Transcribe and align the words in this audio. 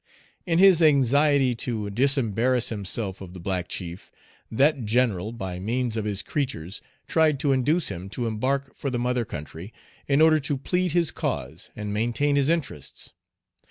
In 0.47 0.57
his 0.57 0.81
anxiety 0.81 1.53
to 1.57 1.91
disembarrass 1.91 2.69
himself 2.69 3.21
of 3.21 3.35
the 3.35 3.39
black 3.39 3.67
chief, 3.67 4.09
that 4.51 4.83
general, 4.83 5.31
by 5.31 5.59
means 5.59 5.95
of 5.95 6.05
his 6.05 6.23
creatures, 6.23 6.81
tried 7.07 7.39
to 7.41 7.51
induce 7.51 7.89
him 7.89 8.09
to 8.09 8.25
embark 8.25 8.73
for 8.75 8.89
the 8.89 8.97
mother 8.97 9.25
country, 9.25 9.71
in 10.07 10.19
order 10.19 10.39
to 10.39 10.57
plead 10.57 10.93
his 10.93 11.11
cause 11.11 11.69
and 11.75 11.93
maintain 11.93 12.35
his 12.35 12.49
interests. 12.49 13.13